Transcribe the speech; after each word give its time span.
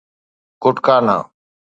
ڪٽڪانا 0.63 1.17